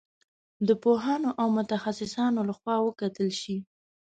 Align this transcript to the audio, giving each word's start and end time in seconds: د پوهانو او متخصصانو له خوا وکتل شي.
د 0.67 0.69
پوهانو 0.83 1.29
او 1.41 1.47
متخصصانو 1.57 2.41
له 2.49 2.53
خوا 2.59 2.75
وکتل 2.87 3.29
شي. 3.41 3.57